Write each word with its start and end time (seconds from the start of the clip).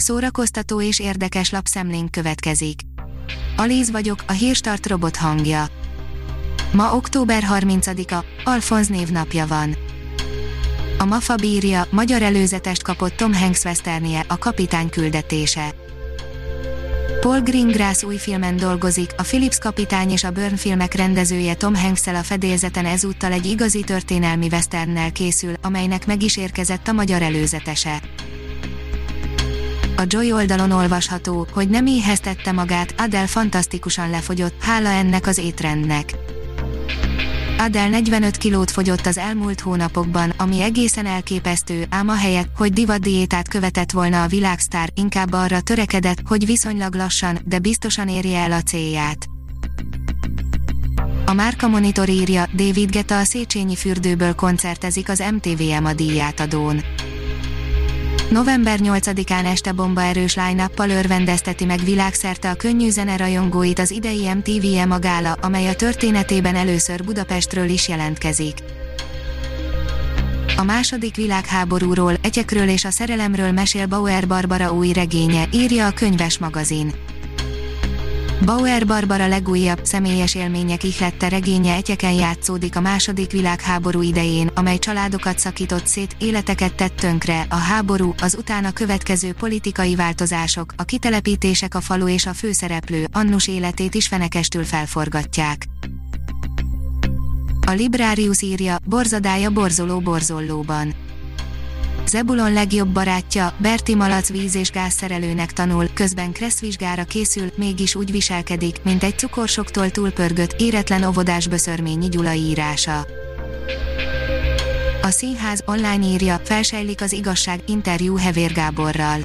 Szórakoztató 0.00 0.82
és 0.82 1.00
érdekes 1.00 1.50
lapszemlénk 1.50 2.10
következik. 2.10 2.80
Alíz 3.56 3.90
vagyok, 3.90 4.24
a 4.26 4.32
hírstart 4.32 4.86
robot 4.86 5.16
hangja. 5.16 5.66
Ma 6.72 6.94
október 6.94 7.42
30-a, 7.50 8.24
Alfonz 8.44 8.88
névnapja 8.88 9.46
van. 9.46 9.76
A 10.98 11.04
MAFA 11.04 11.34
bírja, 11.34 11.86
magyar 11.90 12.22
előzetest 12.22 12.82
kapott 12.82 13.16
Tom 13.16 13.34
Hanks 13.34 13.64
westernie, 13.64 14.24
a 14.28 14.38
kapitány 14.38 14.88
küldetése. 14.88 15.74
Paul 17.20 17.40
Greengrass 17.40 18.02
új 18.02 18.16
filmen 18.16 18.56
dolgozik, 18.56 19.10
a 19.16 19.22
Philips 19.22 19.58
kapitány 19.58 20.10
és 20.10 20.24
a 20.24 20.30
Burn 20.30 20.56
filmek 20.56 20.94
rendezője 20.94 21.54
Tom 21.54 21.74
hanks 21.74 22.06
a 22.06 22.22
fedélzeten 22.22 22.84
ezúttal 22.84 23.32
egy 23.32 23.46
igazi 23.46 23.80
történelmi 23.80 24.46
westernnel 24.50 25.12
készül, 25.12 25.54
amelynek 25.62 26.06
meg 26.06 26.22
is 26.22 26.36
érkezett 26.36 26.88
a 26.88 26.92
magyar 26.92 27.22
előzetese. 27.22 28.00
A 29.98 30.04
Joy 30.06 30.32
oldalon 30.32 30.70
olvasható, 30.70 31.46
hogy 31.52 31.68
nem 31.68 31.86
éheztette 31.86 32.52
magát, 32.52 32.94
Adele 32.98 33.26
fantasztikusan 33.26 34.10
lefogyott, 34.10 34.62
hála 34.62 34.88
ennek 34.88 35.26
az 35.26 35.38
étrendnek. 35.38 36.14
Adele 37.58 37.88
45 37.88 38.36
kilót 38.36 38.70
fogyott 38.70 39.06
az 39.06 39.18
elmúlt 39.18 39.60
hónapokban, 39.60 40.32
ami 40.36 40.62
egészen 40.62 41.06
elképesztő, 41.06 41.86
ám 41.90 42.08
a 42.08 42.14
helyet, 42.14 42.48
hogy 42.56 42.72
divatdiétát 42.72 43.48
követett 43.48 43.90
volna 43.90 44.22
a 44.22 44.26
világsztár, 44.26 44.90
inkább 44.94 45.32
arra 45.32 45.60
törekedett, 45.60 46.18
hogy 46.26 46.46
viszonylag 46.46 46.94
lassan, 46.94 47.38
de 47.44 47.58
biztosan 47.58 48.08
érje 48.08 48.38
el 48.38 48.52
a 48.52 48.62
célját. 48.62 49.26
A 51.26 51.32
Márka 51.32 51.68
Monitor 51.68 52.08
írja, 52.08 52.46
David 52.54 52.90
Geta 52.90 53.18
a 53.18 53.24
Széchenyi 53.24 53.76
fürdőből 53.76 54.34
koncertezik 54.34 55.08
az 55.08 55.24
MTVM 55.32 55.84
a 55.84 55.92
díjátadón. 55.92 56.82
November 58.30 58.78
8-án 58.82 59.44
este 59.44 59.72
bombaerős 59.72 60.34
line 60.34 60.70
örvendezteti 60.76 61.64
meg 61.64 61.80
világszerte 61.84 62.50
a 62.50 62.54
könnyű 62.54 62.90
zene 62.90 63.16
rajongóit 63.16 63.78
az 63.78 63.90
idei 63.90 64.28
MTV 64.34 64.92
a 64.92 64.98
gála, 64.98 65.32
amely 65.32 65.68
a 65.68 65.74
történetében 65.74 66.54
először 66.54 67.04
Budapestről 67.04 67.68
is 67.68 67.88
jelentkezik. 67.88 68.54
A 70.56 70.62
második 70.62 71.16
világháborúról, 71.16 72.14
egyekről 72.22 72.68
és 72.68 72.84
a 72.84 72.90
szerelemről 72.90 73.52
mesél 73.52 73.86
Bauer 73.86 74.26
Barbara 74.26 74.72
új 74.72 74.92
regénye, 74.92 75.48
írja 75.52 75.86
a 75.86 75.92
könyves 75.92 76.38
magazin. 76.38 76.92
Bauer 78.44 78.86
Barbara 78.86 79.26
legújabb 79.26 79.84
személyes 79.84 80.34
élmények 80.34 80.84
ihlette 80.84 81.28
regénye 81.28 81.74
egyeken 81.74 82.12
játszódik 82.12 82.76
a 82.76 82.80
második 82.80 83.30
világháború 83.30 84.02
idején, 84.02 84.50
amely 84.54 84.78
családokat 84.78 85.38
szakított 85.38 85.86
szét, 85.86 86.16
életeket 86.18 86.74
tett 86.74 86.96
tönkre, 86.96 87.46
a 87.48 87.54
háború, 87.54 88.14
az 88.22 88.36
utána 88.38 88.72
következő 88.72 89.32
politikai 89.32 89.94
változások, 89.94 90.72
a 90.76 90.84
kitelepítések 90.84 91.74
a 91.74 91.80
falu 91.80 92.08
és 92.08 92.26
a 92.26 92.32
főszereplő, 92.32 93.06
Annus 93.12 93.48
életét 93.48 93.94
is 93.94 94.06
fenekestül 94.06 94.64
felforgatják. 94.64 95.66
A 97.66 97.70
Librarius 97.70 98.42
írja, 98.42 98.76
borzadája 98.84 99.50
borzoló 99.50 100.00
borzolóban 100.00 100.94
Zebulon 102.08 102.52
legjobb 102.52 102.88
barátja, 102.88 103.54
Berti 103.58 103.94
Malac 103.94 104.30
víz- 104.30 104.54
és 104.54 104.70
gázszerelőnek 104.70 105.52
tanul, 105.52 105.88
közben 105.94 106.32
kresszvizsgára 106.32 107.04
készül, 107.04 107.50
mégis 107.56 107.94
úgy 107.94 108.10
viselkedik, 108.10 108.82
mint 108.82 109.02
egy 109.02 109.18
cukorsoktól 109.18 109.90
túlpörgött, 109.90 110.60
éretlen 110.60 111.04
óvodás 111.04 111.48
böszörményi 111.48 112.08
Gyula 112.08 112.32
írása. 112.32 113.06
A 115.02 115.10
színház 115.10 115.62
online 115.66 116.06
írja, 116.06 116.40
felsejlik 116.44 117.00
az 117.00 117.12
igazság, 117.12 117.60
interjú 117.66 118.16
Hevér 118.16 118.52
Gáborral. 118.52 119.18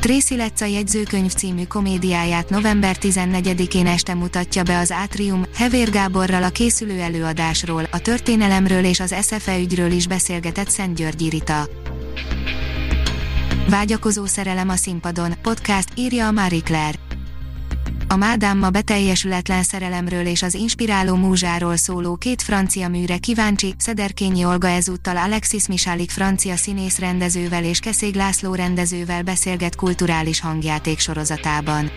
Tracy 0.00 0.36
Letts 0.36 0.60
a 0.60 0.64
jegyzőkönyv 0.64 1.32
című 1.32 1.64
komédiáját 1.64 2.50
november 2.50 2.96
14-én 3.00 3.86
este 3.86 4.14
mutatja 4.14 4.62
be 4.62 4.78
az 4.78 4.92
Átrium, 4.92 5.44
Hevér 5.54 5.90
Gáborral 5.90 6.42
a 6.42 6.48
készülő 6.48 7.00
előadásról, 7.00 7.82
a 7.90 7.98
történelemről 7.98 8.84
és 8.84 9.00
az 9.00 9.14
SFE 9.22 9.58
ügyről 9.58 9.90
is 9.90 10.06
beszélgetett 10.06 10.68
Szent 10.68 10.96
Györgyi 10.96 11.28
Rita. 11.28 11.68
Vágyakozó 13.68 14.26
szerelem 14.26 14.68
a 14.68 14.76
színpadon, 14.76 15.34
podcast, 15.42 15.88
írja 15.94 16.26
a 16.26 16.32
Marie 16.32 16.60
Claire. 16.60 17.05
A 18.08 18.16
Mádámma 18.16 18.70
beteljesületlen 18.70 19.62
szerelemről 19.62 20.26
és 20.26 20.42
az 20.42 20.54
inspiráló 20.54 21.14
múzsáról 21.14 21.76
szóló 21.76 22.16
két 22.16 22.42
francia 22.42 22.88
műre 22.88 23.18
kíváncsi, 23.18 23.74
Szederkényi 23.78 24.44
Olga 24.44 24.68
ezúttal 24.68 25.16
Alexis 25.16 25.66
Misálik 25.66 26.10
francia 26.10 26.56
színész 26.56 26.98
rendezővel 26.98 27.64
és 27.64 27.78
Keszég 27.78 28.14
László 28.14 28.54
rendezővel 28.54 29.22
beszélget 29.22 29.76
kulturális 29.76 30.40
hangjáték 30.40 30.98
sorozatában. 30.98 31.90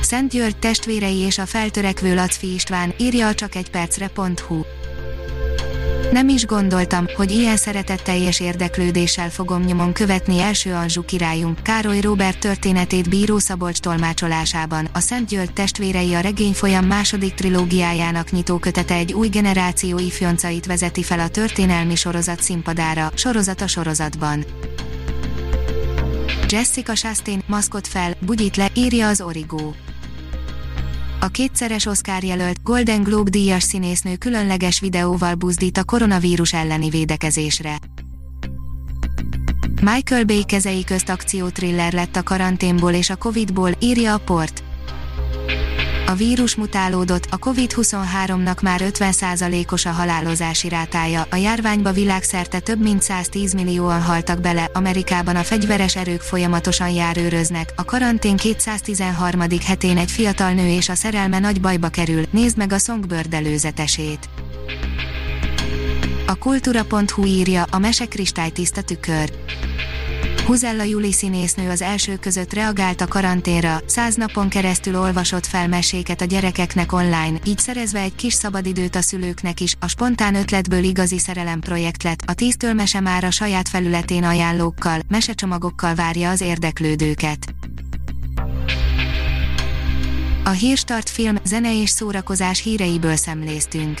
Szent 0.00 0.30
György 0.30 0.56
testvérei 0.56 1.16
és 1.16 1.38
a 1.38 1.46
feltörekvő 1.46 2.14
Lacfi 2.14 2.54
István, 2.54 2.94
írja 2.98 3.26
a 3.26 3.34
csak 3.34 3.54
egy 3.54 3.70
percre.hu. 3.70 4.60
Nem 6.12 6.28
is 6.28 6.46
gondoltam, 6.46 7.06
hogy 7.16 7.30
ilyen 7.30 7.56
szeretetteljes 7.56 8.40
érdeklődéssel 8.40 9.30
fogom 9.30 9.62
nyomon 9.62 9.92
követni 9.92 10.40
első 10.40 10.72
Anzsú 10.72 11.04
királyunk, 11.04 11.62
Károly 11.62 12.00
Róbert 12.00 12.38
történetét 12.38 13.08
Bíró 13.08 13.38
Szabolcs 13.38 13.78
tolmácsolásában. 13.78 14.88
A 14.92 15.00
Szent 15.00 15.28
György 15.28 15.52
testvérei 15.52 16.14
a 16.14 16.22
folyam 16.52 16.84
második 16.84 17.34
trilógiájának 17.34 18.30
nyitókötete 18.30 18.94
egy 18.94 19.12
új 19.12 19.28
generáció 19.28 19.98
ifjoncait 19.98 20.66
vezeti 20.66 21.02
fel 21.02 21.20
a 21.20 21.28
történelmi 21.28 21.94
sorozat 21.94 22.42
színpadára, 22.42 23.10
sorozat 23.14 23.60
a 23.60 23.66
sorozatban. 23.66 24.44
Jessica 26.48 26.92
Chastain, 26.92 27.42
maszkot 27.46 27.86
fel, 27.86 28.16
bugyit 28.20 28.56
le, 28.56 28.68
írja 28.74 29.08
az 29.08 29.20
Origo. 29.20 29.72
A 31.20 31.28
kétszeres 31.28 31.86
Oscar 31.86 32.24
jelölt 32.24 32.62
Golden 32.62 33.02
Globe 33.02 33.30
díjas 33.30 33.62
színésznő 33.62 34.16
különleges 34.16 34.80
videóval 34.80 35.34
buzdít 35.34 35.78
a 35.78 35.84
koronavírus 35.84 36.52
elleni 36.52 36.88
védekezésre. 36.88 37.78
Michael 39.80 40.24
Bay 40.24 40.44
kezei 40.44 40.84
közt 40.84 41.08
akciótriller 41.08 41.92
lett 41.92 42.16
a 42.16 42.22
karanténból 42.22 42.92
és 42.92 43.10
a 43.10 43.16
Covidból, 43.16 43.70
írja 43.80 44.14
a 44.14 44.18
port. 44.18 44.67
A 46.08 46.14
vírus 46.14 46.54
mutálódott, 46.54 47.26
a 47.30 47.38
COVID-23-nak 47.38 48.62
már 48.62 48.80
50%-os 48.84 49.86
a 49.86 49.90
halálozási 49.90 50.68
rátája, 50.68 51.26
a 51.30 51.36
járványba 51.36 51.92
világszerte 51.92 52.60
több 52.60 52.80
mint 52.80 53.02
110 53.02 53.54
millióan 53.54 54.02
haltak 54.02 54.40
bele, 54.40 54.70
Amerikában 54.72 55.36
a 55.36 55.42
fegyveres 55.42 55.96
erők 55.96 56.20
folyamatosan 56.20 56.90
járőröznek, 56.90 57.72
a 57.76 57.84
karantén 57.84 58.36
213. 58.36 59.40
hetén 59.64 59.96
egy 59.96 60.10
fiatal 60.10 60.52
nő 60.52 60.66
és 60.66 60.88
a 60.88 60.94
szerelme 60.94 61.38
nagy 61.38 61.60
bajba 61.60 61.88
kerül, 61.88 62.22
nézd 62.30 62.56
meg 62.56 62.72
a 62.72 62.78
Songbird 62.78 63.34
előzetesét. 63.34 64.28
A 66.26 66.34
kultúra.hu 66.34 67.24
írja, 67.24 67.64
a 67.70 67.78
mese 67.78 68.06
tiszta 68.52 68.82
tükör. 68.82 69.30
Huzella 70.48 70.82
Juli 70.82 71.12
színésznő 71.12 71.70
az 71.70 71.82
első 71.82 72.16
között 72.16 72.52
reagált 72.52 73.00
a 73.00 73.06
karanténra, 73.06 73.80
száz 73.86 74.14
napon 74.14 74.48
keresztül 74.48 74.98
olvasott 74.98 75.46
fel 75.46 75.68
meséket 75.68 76.20
a 76.20 76.24
gyerekeknek 76.24 76.92
online, 76.92 77.38
így 77.44 77.58
szerezve 77.58 78.00
egy 78.00 78.14
kis 78.14 78.32
szabadidőt 78.32 78.94
a 78.94 79.00
szülőknek 79.00 79.60
is, 79.60 79.74
a 79.80 79.88
spontán 79.88 80.34
ötletből 80.34 80.82
igazi 80.82 81.18
szerelem 81.18 81.60
projekt 81.60 82.02
lett, 82.02 82.22
a 82.26 82.34
tíztől 82.34 82.72
mese 82.72 83.00
már 83.00 83.24
a 83.24 83.30
saját 83.30 83.68
felületén 83.68 84.24
ajánlókkal, 84.24 85.00
mesecsomagokkal 85.08 85.94
várja 85.94 86.30
az 86.30 86.40
érdeklődőket. 86.40 87.54
A 90.44 90.50
Hírstart 90.50 91.10
film, 91.10 91.36
zene 91.44 91.80
és 91.80 91.90
szórakozás 91.90 92.62
híreiből 92.62 93.16
szemléztünk. 93.16 94.00